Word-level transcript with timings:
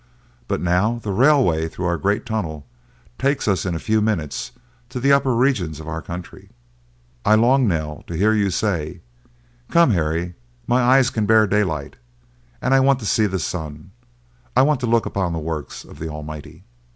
But 0.47 0.61
now 0.61 0.97
the 1.03 1.11
railway 1.11 1.67
through 1.67 1.85
our 1.85 1.99
great 1.99 2.25
tunnel 2.25 2.65
takes 3.19 3.47
us 3.47 3.67
in 3.67 3.75
a 3.75 3.79
few 3.79 4.01
minutes 4.01 4.49
to 4.89 4.99
the 4.99 5.13
upper 5.13 5.35
regions 5.35 5.79
of 5.79 5.87
our 5.87 6.01
country. 6.01 6.49
I 7.23 7.35
long, 7.35 7.67
Nell, 7.67 8.03
to 8.07 8.15
hear 8.17 8.33
you 8.33 8.49
say, 8.49 9.01
'Come, 9.69 9.91
Harry, 9.91 10.33
my 10.65 10.81
eyes 10.81 11.11
can 11.11 11.27
bear 11.27 11.45
daylight, 11.45 11.97
and 12.63 12.73
I 12.73 12.79
want 12.79 12.97
to 13.01 13.05
see 13.05 13.27
the 13.27 13.37
sun! 13.37 13.91
I 14.57 14.63
want 14.63 14.79
to 14.79 14.87
look 14.87 15.05
upon 15.05 15.33
the 15.33 15.37
works 15.37 15.83
of 15.85 15.99
the 15.99 16.07
Almighty. 16.09 16.63